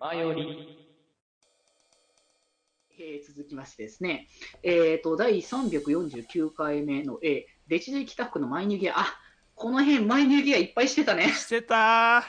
[0.00, 0.78] 前より。
[2.98, 4.28] えー続きましてですね、
[4.62, 9.06] えー、と第349回目の A、デジデジ北区のマイニューギア、あ
[9.54, 11.28] この辺、マイニューギアいっぱいしてたね。
[11.32, 12.24] してた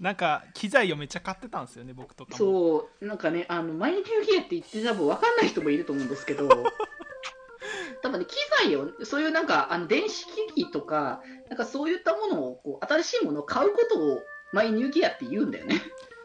[0.00, 6.48] なんか機材をめっちゃ買ってたんですよね僕とかもそう、なんかね、あのマイニューギアって言って多分分かんない人もいると思うんですけど、
[8.02, 14.22] 多分ね、機材を、そういうなんか、あの電子機器とか、なんかそういったものをこう、新しいものを買うことを
[14.52, 15.80] マイニューギアって言うんだよね。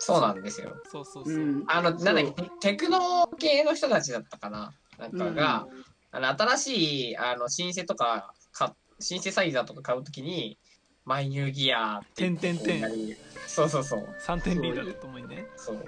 [0.05, 0.75] そうなんですよ。
[0.91, 4.73] そうそうそう、うん、あの、なんだっけ、テクノ系の人たちだったかな。
[4.98, 5.67] なんかが、
[6.11, 10.58] あの新しいあのシンセとかか、シンセサイザーとか買うときに、
[11.05, 14.08] マイニューギアって点々点やるそうそうそう。
[14.25, 15.47] 3点リーダーだと思いね。
[15.58, 15.85] そう。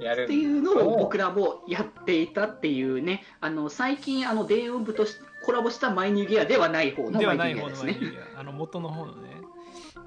[0.00, 0.24] やる。
[0.24, 8.10] っていうのを僕らもやっていたっていうね、あの最近、あの電音部としコラボしたマイニューギアではない方のではマイない方のニューギア。
[8.10, 8.22] ですね。
[8.36, 9.41] あの元の方のね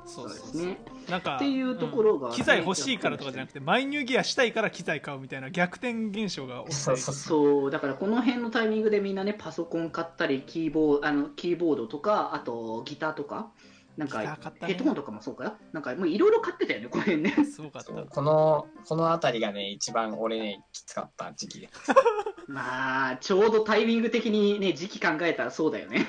[0.05, 0.77] そうそうそうね。
[1.09, 7.45] なんかっていうところがうん機材欲しいからとかじゃなくてマイニューギアしたいから機材買うみたいな逆転現象が起きてそうそうそう。
[7.61, 13.51] そうだからこの辺のタイミングでみんなねパソコン買ったりキーボーあのキーボードとかあとギターとか
[13.97, 14.29] なんかね
[14.61, 21.69] ヘッドホンとかもそうかよなんかもういろいろ買ってたよねこの辺ね すごかったそうこの、このあたりがね、一番俺ね、きつかった時期で。
[22.47, 26.05] まあちょうどタイミング的にね時期考えたらそうだよね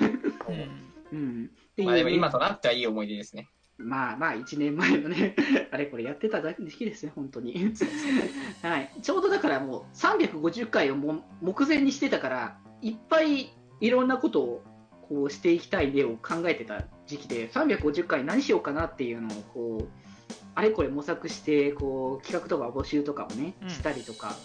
[1.11, 3.49] うん うんっていうまあでもね今となってはいい思い出ですね。
[3.77, 5.35] まあまあ1年前のね
[5.71, 7.53] あれこれやってた時期ですね本当に。
[8.61, 8.91] はい。
[9.01, 14.63] ちょうどだからもう350回をも目前にしてたからいっぱいいろんなことを
[15.07, 23.69] こうしていきたい例を考えてた時期で350回何しようかなっていうのをこうあれこれ模索してこう企画とか募集とかをねうん。
[23.69, 24.35] したりとか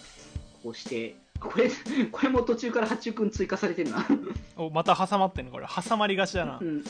[0.63, 1.69] こうして、これ
[2.11, 4.05] これも途中から八中君追加されてるな。
[4.55, 5.67] おまた挟まってんのこれ。
[5.67, 6.59] 挟まりがちだな。
[6.61, 6.83] うん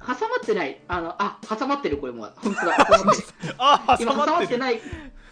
[0.00, 0.80] 挟まってない。
[0.88, 2.28] あのあ挟まってるこれも。
[2.36, 2.86] 本当だ。
[2.86, 3.54] 挟まってる。
[3.58, 4.32] あ挟今挟まってる。
[4.32, 4.80] まってない。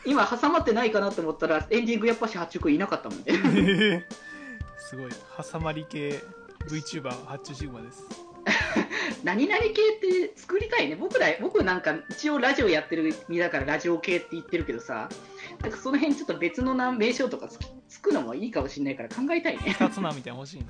[0.04, 4.06] 今挟まってないかなと思ったらエンディングやっぱし八中君いなかったもんね。
[4.78, 5.10] すごい。
[5.52, 6.22] 挟まり系
[6.68, 8.04] VTuber 発注シグマです。
[9.24, 10.96] 何々系って作りたいね。
[10.96, 15.08] 僕ら僕なんか一応ラジオやってる身だからラジオ系って言ってるけどさ。
[15.60, 17.58] なんかその辺ちょっと別のな名称とかつ
[17.88, 19.74] つくのもいいかもしれないから考えたいね。
[19.78, 20.66] 二つなみたいなの欲しいな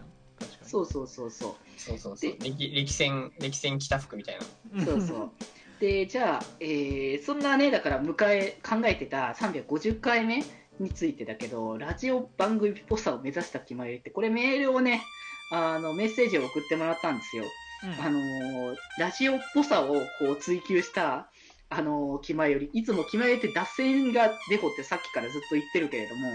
[0.68, 2.36] そうそうそうそうそうそうそうで。
[2.38, 4.38] 力力戦、力戦着た服みたい
[4.74, 4.84] な。
[4.84, 5.30] そうそう。
[5.80, 10.44] で、じゃあ、えーそんなね、だから迎え、考えてた350回目
[10.78, 15.02] についてだけど、ラジオ番組っぽさを目指した決まりって、これメールをね、
[15.50, 17.44] あの、メッセージを送ってもらったんですよ。
[17.84, 21.30] うんあのーラジオっぽさをこう追求した、
[21.70, 26.28] あのー、気前より、いつも気前よりって脱線がデフォってさっきからずっと言ってるけれども、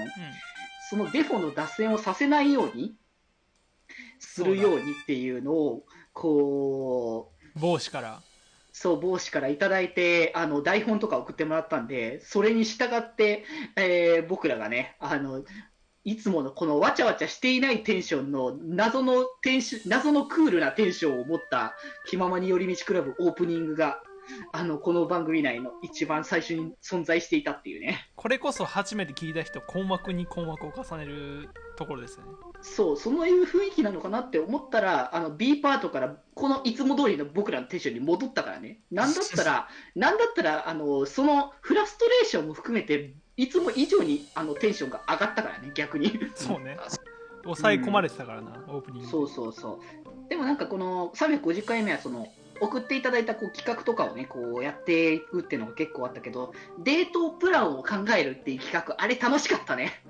[0.90, 2.96] そのデフォの脱線をさせないように
[4.26, 8.22] するようにっていうのを、こう、帽子から
[8.72, 13.46] そう、帽子からいただいて、あの、台本とか送ってもらったんで、それに従って、
[13.76, 15.44] えー僕らがね、あの、
[16.06, 21.76] いつものこのわちゃわちゃしていないテンションの謎のテンシ、謎のクールなテンションを持った
[22.08, 24.02] 気ままに寄り道クラブオープニングが、
[24.52, 28.10] あの、この番組内の一番最初に存在していたっていうね。
[28.16, 32.32] これこそ初めて聞いた人困惑に困惑を重ねるところですよね
[32.62, 38.80] そう、そういう雰囲気なのかなって思ったら、あの B パートからこのいつも通りの僕らのテンションに戻ったからね。
[38.92, 46.20] なんだったら、 なんだったら、あの、そのフラストレーションも含めて、いつも以上にあのテンションが上がったからね、逆に。
[46.36, 46.78] そうね
[47.44, 49.82] 抑え込まれてたからな、オープニングそうそうそ
[50.26, 50.30] う。
[50.30, 52.32] でもなんかこの350回目はその、
[52.64, 60.04] 送っていただいたこう企画とかをね、こうやっていくっていうのが結構あったけど、デートプランを考えるっていう企画、あれ楽しかったね。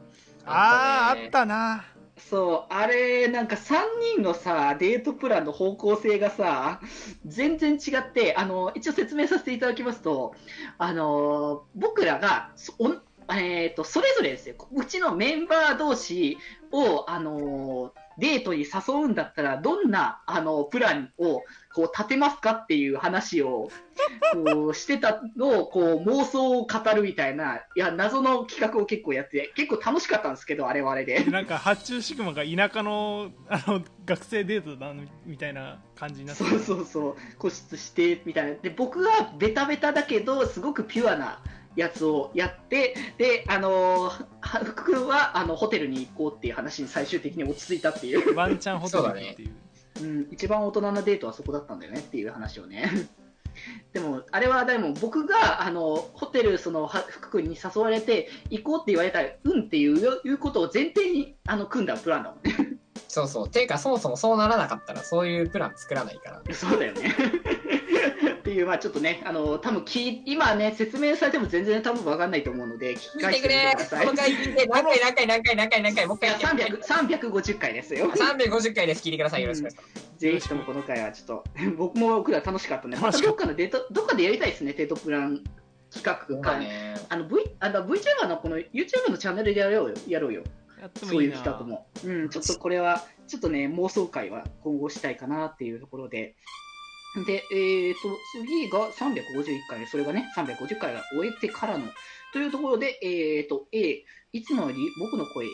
[0.46, 1.86] あーあねったな
[2.18, 3.76] そう、あれ、なんか3
[4.16, 6.80] 人のさ、デートプランの方向性がさ、
[7.26, 10.36] 全然違って、あの、一応説明させていただきますと、
[10.78, 16.38] あの、僕らが、そおんえーと、それぞれですよ、うちのメンバー同士
[16.72, 21.44] を、あの、デートに誘うんだったら、どんな、あの、プランを、
[21.74, 23.70] こう、立てますかっていう話を、
[24.34, 31.24] こう、してたのを、こう、妄想を語るみたいな、いや、謎の企画を結構やって、結構楽しかったんですけど、あれはあれで。
[31.24, 34.94] でなんか発注シグマが田舎のあの学生デートだ
[35.26, 38.56] みたいな感じになってそうそうそう、固執してみたいな。
[38.56, 41.40] で、僕はベタベタだけど、すごくピュアな
[41.76, 49.52] やつをやって、で、あのーは福君はあのホテルに行こうっていう話に最終的に落ち着いたっていう、ワンチャンホテルにっていう
[50.02, 52.90] うん、一番大人なデートはそこだったんだよねっていう話をね。
[53.94, 62.80] でも、あれはでも僕があのホテル、そのは福君に誘われて行こうって言われたら、うんっていういうことを前提にあの組んだプランだもんね。
[63.08, 63.50] そうそう。
[63.50, 66.42] ていうか、そもそもそうならなかったら、そういうプラン作らないから。
[66.56, 67.14] そうだよね。
[68.54, 74.06] っていう、まあちょっとね、あの、多分聞い今ね、説明されても全然多分わかんないと思うので、聞き聞い返してくれてください。
[74.06, 78.12] この回聞いて、何回何回何回何回何回、もう一回やって300 350回ですよ。
[78.12, 79.04] 350回です。
[79.04, 79.42] 聞いてください。
[79.42, 80.20] よろしくお願いします。
[80.20, 81.44] ぜひともこの回はちょっと、
[81.78, 82.98] 僕も僕ら楽しかったね。
[83.02, 85.44] またどっかのデート、どっかでやりたいですね、デートプラン
[85.92, 86.96] 企画そうだね。
[87.10, 90.44] あの V、あの VTuber のこの YouTube のチャンネルでやろうよ、やろうよ。
[90.96, 91.88] そういう企画も。
[92.04, 96.36] うん、ちょっとこれは、ちょっとね、妄想会は今後したいかなっていうところで。
[97.26, 101.86] で、えーと、次が351回、それがね、350回が終えてからの、
[102.34, 105.46] というところで、えーと、A、いつもより僕の声、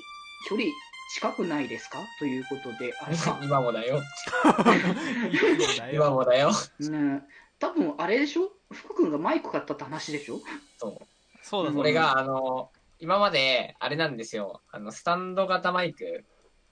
[0.48, 0.70] 距離
[1.16, 2.00] 近くないですか？
[2.20, 4.02] ということで、あれか、 今もだよ。
[5.92, 6.52] 今もだよ。
[6.80, 7.22] ね、
[7.60, 8.52] 多分あれでしょ？
[8.72, 10.40] 福君がマイク買ったって話でしょ？
[10.78, 11.06] そう。
[11.42, 14.62] そうだそうだこれが、あの、今まで、あれなんですよ。
[14.72, 16.26] あの、スタンド型マイク。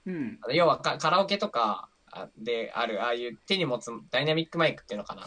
[0.06, 0.38] うん。
[0.42, 1.97] あの要はカカラオケとかあ
[2.36, 5.22] である、ああいう手に持つダイナミックマイクっていうのかな？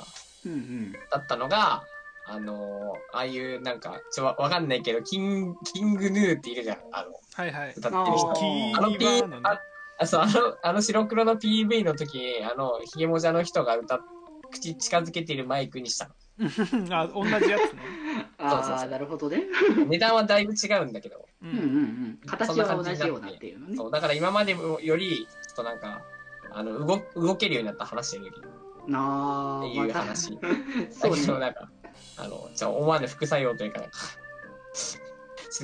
[0.46, 0.92] うんうん。
[0.94, 1.84] だったのが、
[2.28, 6.78] あのああいうなんか、ちょ、わわかんないけど、キン、キングヌーっているじゃん。
[6.92, 8.78] あの、はいはい歌ってる人。
[8.78, 9.60] あのねあ
[10.00, 14.00] あそうあの、あの白黒の PV の時に、あの、ヒゲモジャの人が歌っ、
[14.52, 16.10] 口近づけているマイクにした
[16.92, 17.82] あ同じやつね
[18.38, 19.44] あそうそうそうあ、なるほどね。
[19.78, 19.86] の。
[19.86, 21.28] 値段はだいぶ違うんだけど。
[21.42, 22.20] ううんうんうん。
[22.26, 23.76] 形は同じようなっていうのね。
[23.76, 26.02] そう、だから今までより、ちょっとなんか、
[26.54, 28.32] あの、動、動けるようになった話より、っ
[28.88, 30.40] なあ、ていう話。
[30.92, 31.40] そうね。
[31.40, 31.70] なんか、
[32.18, 33.98] あの、じゃあ思わぬ副作用というか、なんか、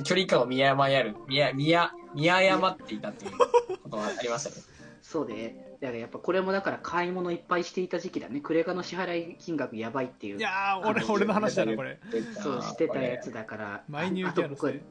[0.03, 4.55] 距離感を見誤る、見や、見や、見誤っていたっていうことがありましたね。
[5.01, 8.41] そうで、だからやっぱこれもだから買い物いっぱいしていた時期だね。
[8.41, 10.41] クレカの支払い金額やばいっていうい。
[10.41, 11.99] やー俺俺の話だなこれ
[12.41, 13.83] そうしてたやつだから。
[13.87, 14.81] マイニューあと僕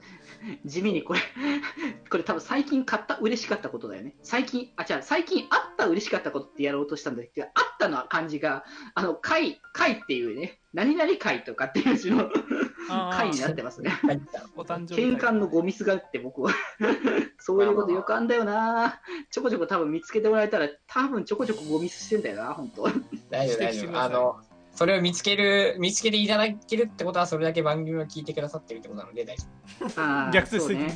[0.64, 1.20] 地味にこれ、
[2.10, 4.14] これ多分最近買った嬉しかったことだよね。
[4.22, 12.31] 最近、あ、じゃあ最近あった嬉しかったことってやろうとしたんだけど、あったの漢字が、あの、会、会っていうね、何々会とかっていう字の
[13.11, 13.88] 会になってますね。
[13.88, 14.44] 入った。
[14.56, 16.52] お誕生日喧嘩のゴミすがって僕は
[17.40, 19.00] そういうことよくあんだよな
[19.31, 22.82] ちょこちょこ多分見つけてもらえたら多分ちょこちょこゴミしてんだよな本当
[23.31, 23.99] 大丈夫、大丈夫。
[23.99, 24.37] あの、
[24.75, 29.46] それを見つける、見つけていただけるってことは、それだけ番組を聞いてくださってるってことなので、大丈
[29.81, 30.31] 夫。
[30.31, 30.93] 逆説的に、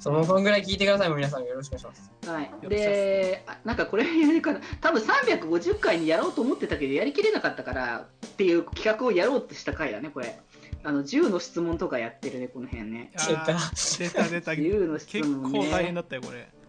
[0.00, 2.30] その、そのぐらい聞いてください、皆さんよろしくお願いします。
[2.30, 10.38] はい、であなんかこれやるかな多分350回にやろうと思ってたけどやりきれなかったからっていう企画をやろうとした回だねこれ。
[10.82, 13.12] あの10の質問とかやってるねこの辺ね。
[13.14, 14.28] 出た。
[14.28, 15.58] 出た10 の質結問ね。
[15.58, 16.38] 構大変だったよこれ。
[16.38, 16.60] うん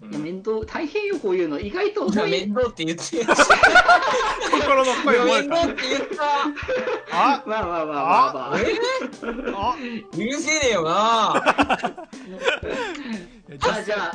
[0.00, 1.60] いや面倒大変よこういうの。
[1.60, 3.04] 意外と面倒って言って、
[4.50, 6.99] 心の声面倒って言った。
[7.20, 8.60] あまあまあまあまあまあ。
[8.60, 8.64] え？
[9.54, 9.76] あ？
[10.16, 11.34] 許せねえよな。
[13.62, 14.12] あじゃあ、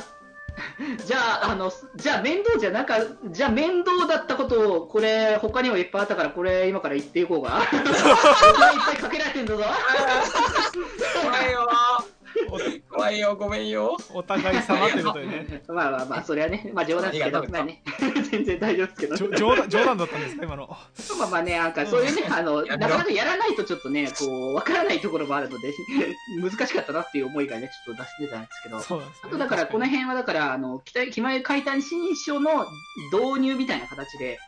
[1.04, 7.62] じゃあ、あの、じゃあ面倒じゃなか、じゃあ面倒だったことを、これ、他にもいっぱいあったから、これ、今から言っていこうか。
[7.72, 7.82] いっ
[8.86, 9.62] ぱいかけられてんだぞ。
[11.22, 11.68] 怖いよ
[12.90, 13.96] 怖いよ、ごめんよ。
[14.12, 15.62] お互い様ということでね。
[15.68, 17.82] まあまあまあ、それはね、 まあ冗談ですけど、まあね、
[18.30, 19.16] 全然大丈夫ですけど。
[19.36, 20.68] 冗談冗談だったんですか今の。
[21.18, 25.74] まあまあね、なんかそういうね、あの、なかなかやらないとちょっとね、こう、わからないところもあるので、
[26.40, 28.80] 難しかったなっていう思いがね、ちょっと出してたんですけど。
[28.80, 29.22] そうなんですね。
[29.24, 32.66] あとだから、この辺はだから、あの、気気前解体新書の
[33.12, 34.38] 導入みたいな形で、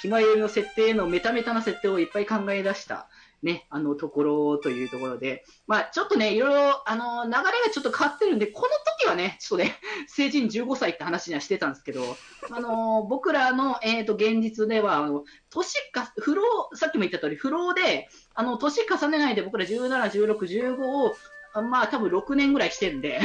[0.00, 3.08] 気前の設定のメタメタな設定をいっぱい考え出した、
[3.42, 8.68] ね、あのところというところで、まあちょっとね、いろいろ、あの、流れがちょっと変わってるんで、この
[8.98, 9.76] 時はね、ちょっとね、
[10.08, 12.16] 成人15歳って話にはしてたんですけど、
[12.50, 16.42] あの、僕らの、えっ、と、現実では、あの、年か、不老、
[16.74, 20.38] さっきも言った通り、不老で、あの、年重ねないで僕ら17、16、
[20.76, 21.14] 15を、
[21.62, 23.20] まあ多分6年ぐらいしてるんで、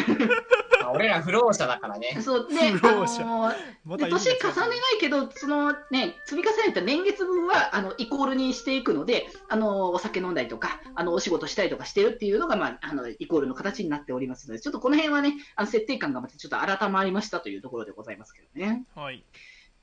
[0.81, 2.17] まあ俺ら不老者だからね。
[2.21, 18.85] そう、で、不老者あのーまで年重ねないけど、そのね、積み重ねた年月分はあのイコールにしていくので、あのお酒飲んだりとか、あのお仕事したりとかしてるっていうのが、まあ、あのイコールの形になっておりますので、ちょっとこの辺はね、あの設定感がまたちょっと改まりましたというところでございますけどね。
[18.95, 19.23] はい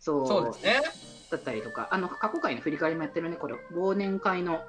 [0.01, 0.81] そうそうですね。
[1.31, 4.61] だったりとか、あの過去回の振り返りもやってるね、これ、忘年会の。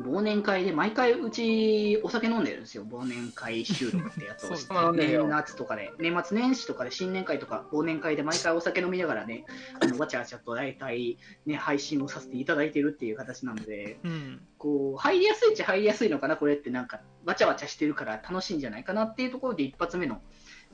[0.00, 4.54] 忘年会で毎回うちお酒飲んでるんですよ、忘年会収録ってやつを。
[4.56, 9.44] して年末とかで、年末年始とかで新年会とか忘年会で毎回お酒飲みながらね、
[9.80, 14.40] あのわちゃわちゃと大体、ね、配信をさせていただいてるっていう形なので、うん。
[14.58, 20.20] こう入りやすいっちゃ入りやすいのかな、これってなんかわちゃわちゃしてるから楽しいんじゃないかなっていうところで一発目の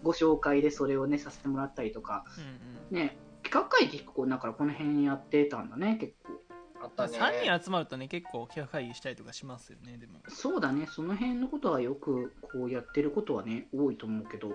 [0.02, 2.25] ご紹介でそれをねさせてもらったりとか、
[2.91, 6.42] うんね、企画会ってこう、だからこの辺やってたんだね、結構。
[6.83, 7.19] あったね。
[7.19, 10.21] 3人集まるとね結構企画会議したりとかしますよねでも。
[10.29, 14.53] そうだね、その辺のことはよくこうやってることはね、多いと思うけど。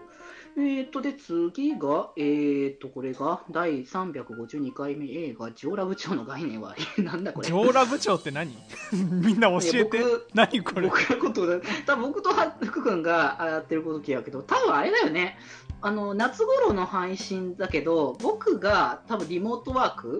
[0.58, 7.48] えっ、と、で、次が、えっ、と、これが第352回目映画、ジョーラ部長の概念は、 なんだこれ。
[7.48, 8.58] 上羅部長って何？
[8.92, 10.04] みんな教えて。
[10.34, 10.88] 何これ？
[10.88, 15.38] 僕のことだ、多分僕とは福君がやってることやけど、多分あれだよね、
[15.82, 20.20] あの夏頃の配信だけど、僕が多分リモートワーク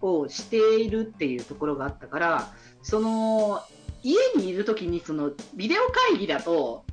[0.00, 2.52] をしているっていうところがあったから、
[2.82, 3.62] その
[4.02, 6.84] 家にいるときにそのビデオ会議だと、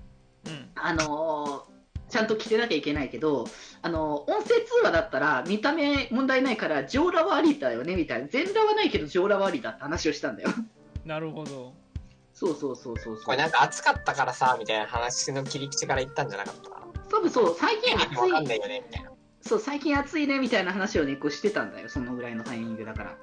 [0.45, 1.65] うんあの
[2.09, 3.47] ちゃんと着てなきゃいけないけど、
[3.81, 10.49] あの音声通話だったら見た目問題ないから、上裸はありだよねみたいな、全裸はないけど上裸はありだって話をしたんだよ。
[11.05, 11.73] なるほど
[12.33, 13.23] そうそうそうそうそう。
[13.23, 18.03] これなんか暑かったからさ、みたいな話の切り口から言ったんじゃなかったか多分そう、最近な。
[18.03, 19.12] 暑わかんい、ないよね、みたいな。
[19.45, 23.17] そう、最近暑いねみたいな話をね、こうしてたんだよ、そのぐらいのタイミングだから。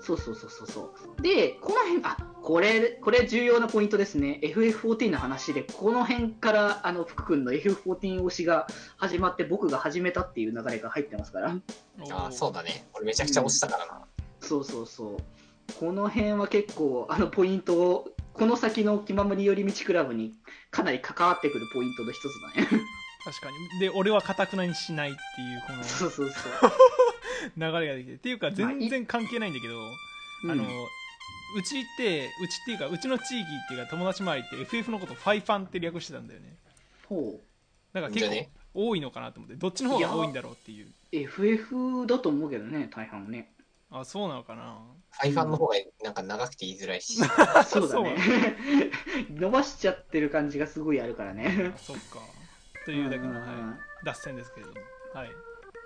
[0.00, 1.22] そうそうそうそうそう。
[1.22, 4.38] で、この辺、あ、これ、これ重要なポイントですね。
[4.44, 11.56] FF14 の話で、この辺から、あの、福君の FF14 推しが始まって、僕が始めたっていう流れが入ってますから。
[12.12, 12.86] あそうだね。
[12.94, 14.02] 俺めちゃくちゃ押したからな。
[14.38, 15.72] そうそうそう。
[15.80, 20.34] この辺は結構、あの、ポイントを、この先の気ままに寄り道クラブに
[20.70, 22.85] かなり関わってくるポイントの一つだね。
[23.26, 27.52] 確かにで俺はかたくなにしないっていうこそうそうそう。
[27.58, 29.74] の 流れができてっていうか全然関係ないんだけど、
[30.44, 30.64] うんあの
[31.56, 36.56] うちってうちっていうかうちの地域っていうか友達周りって FF のことファイファンって略してたんだよね
[37.08, 37.40] ほう。
[37.92, 43.52] だから結構多いのかなと思ってどっちの方が多いんだろうっていう FF だと思うけどね、大半はね。
[43.90, 44.78] あそうなのかな
[45.12, 47.16] ファイファンの方がなんか長くて言いづらいし。
[47.66, 48.16] そうだね。
[49.30, 51.78] 伸ばしちゃってる感じがすごいあるからねあ。
[51.78, 52.18] そっか
[52.86, 54.80] というだけの、うんはい、脱線ですけれども
[55.12, 55.30] はい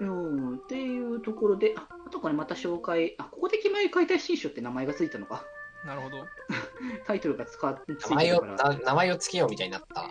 [0.01, 5.45] うん、っていうところで、ああとこれまた紹介、あ、ここで決まり解体新書って名前がついたのか。
[5.85, 6.27] なるほど
[7.07, 8.75] タイトルが使っつい名前をてるから。
[8.75, 10.03] な名前をつけようみたいになった。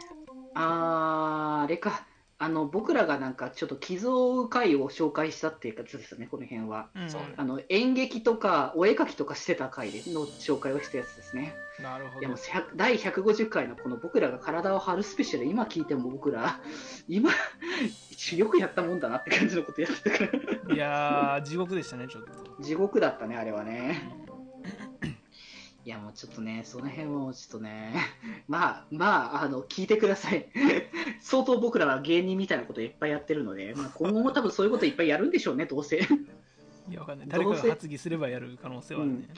[0.54, 2.06] あー、あれか。
[2.42, 6.88] あの、僕らがなんかちょっと寄贈会を紹介したっていうやつですよね、この辺は。
[6.96, 11.54] うんそうあの、演劇とかお絵描きとかしてた回での紹介をしたやつですね。
[11.84, 16.62] なるほどいやもう100第150回のこの僕らが体を張るスペシャル、今聞いても僕ら、
[17.10, 17.30] 今、
[18.38, 20.38] よくやったもんだなって感じのことやってたか
[20.70, 24.19] ら、いやー地獄でしたねちょっと地獄だったね、あれはね。
[25.86, 27.96] いやもうちょっとね、その辺もちょっとね、
[28.48, 30.50] まあまあ、あの、聞いてください。
[31.22, 35.98] 相当僕らは芸人みたいなこといっぱいやってるので、まあ、今後も多分そういうこといっぱいやるんでしょうね、どうせ。
[35.98, 39.30] いやわかんない誰かが発議すればやる可能性はあるね、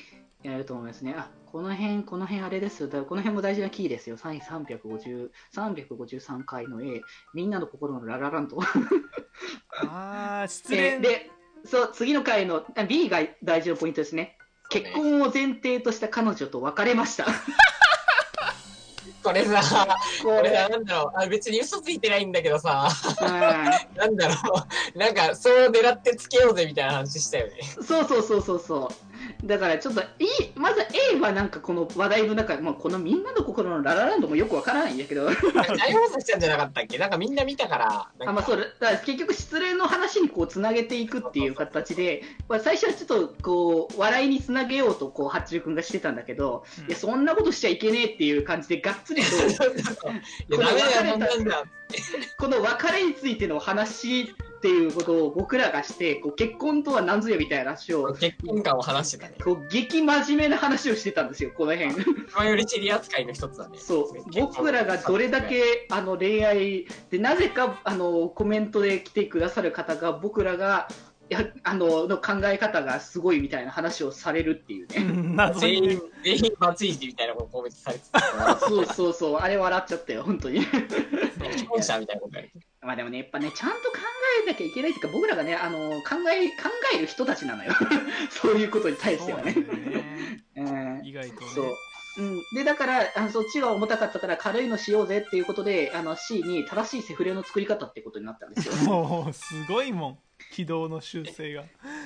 [0.41, 1.13] やると思いますね。
[1.15, 2.87] あ、この辺、この辺あれですよ。
[2.87, 4.17] だからこの辺も大事なキーですよ。
[4.17, 7.01] 3 350 353回の A、
[7.33, 8.57] みんなの心のララランド。
[9.87, 11.29] ああ失恋 えーで、
[11.65, 14.37] そう、次の回のあ B が大事なポイントですね。
[14.71, 17.25] 結婚を前提とした彼女と別れました。
[19.21, 19.61] これさ、
[20.23, 22.87] ここれれ、さなんだろうあ別に嘘ついてないんだけどさ、
[23.21, 23.23] う
[23.99, 24.33] なんだろ
[24.95, 27.53] う、なんかそう狙ってつけようぜみたいな話したよね。
[27.81, 29.10] ん、そうそうそうそうそう。
[29.43, 30.81] だからちょっと、いいまず
[31.13, 35.41] A はなんかこの話題の中で、もうこのみんなの心のララランドもよくわからないんだけど、なんか
[35.75, 36.97] 大放送したんじゃなかったっけ？
[36.97, 38.09] なんかみんな見たから。
[38.27, 49.29] あまあ、そうだだから結局失恋の話にこうつなげていくっていう形で、まあ、最初はちょっとこう笑いにつなげようとこう八中君がしてたんだけど、うんいやそんなことしちゃいけねえっていう感じでがっつりと。
[52.37, 59.33] この別れについての話っていうことを僕らがしてこう結婚とは何ぞやみたいな話を結婚観を話してたね。
[59.43, 61.95] こう激真面目な話をしてたんですよこの辺。
[62.31, 63.79] 今よりチェリ扱いの一つだね。
[63.79, 70.87] そう僕らがどれだけあの恋愛でなぜかあのコメントで来てくださる方が僕らが
[71.31, 75.33] いやあのの考え方がすごいみたいな話をされるっていうね。
[75.35, 78.57] 謎にね全員、全員バツイチみたいなことコメントされてた。
[78.59, 80.61] そうそうそうあれ笑っちゃったよ本当に。
[81.57, 82.51] 既婚者みたいなことやる。
[82.81, 83.99] まあでもねやっぱねちゃんと考
[84.43, 87.73] えなきゃいけないっていうか僕らがねあの考え考える人たちなのよ。
[88.31, 89.55] そういうことに対してはね。
[91.03, 91.47] 意外とね。
[91.53, 91.75] そう。
[92.17, 98.75] うん、でだからあのそっちが重たかったから軽いのしようぜっていうことであの C に正しいセフレの作り方ってことになったんですよ。
[98.83, 100.19] もうすごいもん。
[100.51, 101.63] 軌道の修正が。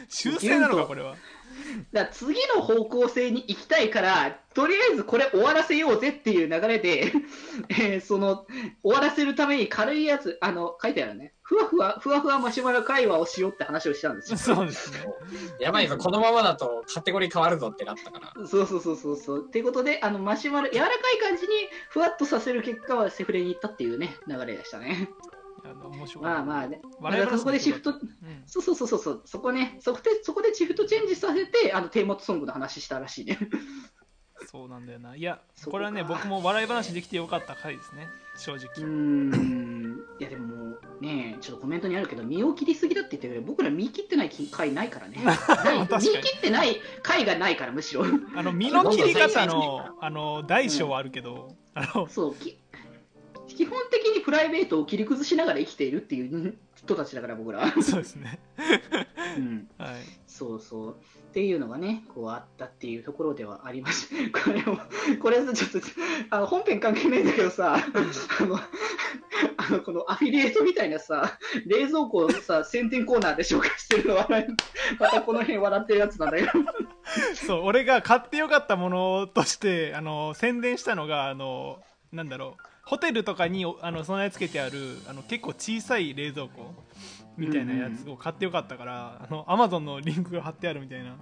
[0.10, 1.16] 修正なのかこれは
[1.92, 7.12] だ次の方向性に行きたいからとりあえずこれ終わらせようぜっていう流れで、
[7.70, 8.46] えーその
[8.84, 14.38] 終わらせるために軽いやつあの書いてあるねふわふわふわふわマシュマロ会話をしようって話をしたんですよ。
[14.38, 15.06] そうですね
[15.60, 18.48] やばいぞ、このままだとカテゴリー変わるぞってなったから。
[18.48, 19.46] そうそうそうそうそう。
[19.48, 21.50] っていうことで、あのマシュマロ、柔らかい感じに
[21.90, 25.10] ふわっとさせる結果はセフレに行ったっていうね、流れでしたね。
[25.64, 28.00] あの面白かったまあまあね、まあそこでシフト、うん。
[28.46, 33.38] そうそうそうそう、そこね、そこでそこでシフトチェンジさせて、あのテーマソングの話したらしいね。
[34.52, 35.16] そうなんだよな。
[35.16, 38.08] いやそこれはね僕も笑い話できてよかった回ですね。
[38.38, 45.18] 正直、うーん、いやでもね、ちょっとコメントにあるけど、身を切りすぎだって言ってるけど、僕ら見切ってない回ないからね。
[46.00, 48.06] 見切ってない回がないから、むしろ。
[48.36, 52.58] あの身の切り方のあの大小はあるけど、あのそうき
[53.56, 57.72] 基本的にプライベートを切り崩しながら生きているっていう人たちだから、僕ら。
[57.82, 58.40] そうですね
[59.38, 59.96] うんはい
[60.28, 60.92] そうそう。
[60.92, 64.16] っていうのがね、こうあったっていうところではありました。
[64.44, 64.80] これも、
[65.22, 65.80] これちょっと、
[66.30, 68.58] あの本編関係ないんだけどさ、あの、
[69.58, 74.28] あのこのアフィリエイトみたいなさ、冷蔵庫をさ、宣伝コーナーで紹介してるのは、
[75.00, 76.52] またこの辺笑ってるやつなんだけど。
[77.36, 81.82] そう俺が買ってよかったものとしてあの宣伝したのがあの
[82.12, 86.74] なんだろうホテルとかにおあの備え付けてあるあの結構小さい冷蔵庫
[87.38, 91.18] みたいなやつを買ってよかったから、あのアマゾンのリンクが貼ってあるみたいな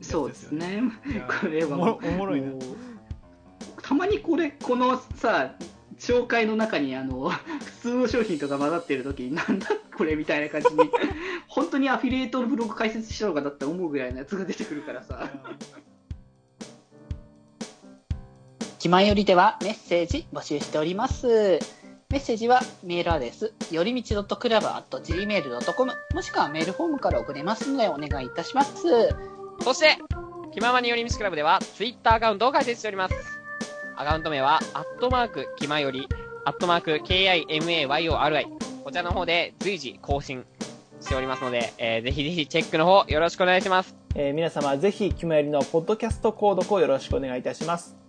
[0.00, 0.82] そうですね。
[1.40, 2.52] これはおもろいな。
[3.82, 5.54] たまにこれ、このさ、
[5.98, 10.90] 紹介の中にあの普通の商品とか混ざってる時になんだこれみたいな感じに
[11.46, 15.30] 本当にアフィリエイトのブログ解説したのかだって思うぐらいのやつが出てくるからさ
[18.82, 21.60] 気前よりではメッセージ募集しております
[22.10, 29.14] メッセージはメールアドレスよりみち .club.gmail.com もしくはメールフォームから送れますのでお願いいたします
[29.62, 29.98] そして、
[30.52, 33.14] 気ままに寄り道クラブでは、ツイッターアカウントを開設しております。
[33.96, 36.08] アカウント名は、アットマーク、気まより、
[36.44, 38.44] アットマーク、KIMAYORI。
[38.82, 40.44] こちらの方で随時更新
[41.00, 43.94] しておりますので、えーぜひぜひチェックの方よろしくお願いします。
[44.16, 48.01] えー皆様ぜひ、キムエリのポッドキャスト購読をよろしくお願いいたします。